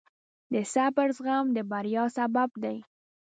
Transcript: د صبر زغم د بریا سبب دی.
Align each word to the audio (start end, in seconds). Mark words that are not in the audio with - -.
د 0.53 0.55
صبر 0.73 1.07
زغم 1.17 1.45
د 1.55 1.57
بریا 1.71 2.03
سبب 2.17 2.49
دی. 2.63 2.77